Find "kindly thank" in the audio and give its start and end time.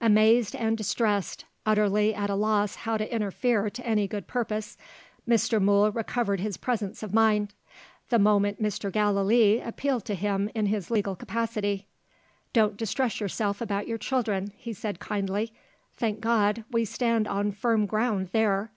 14.98-16.18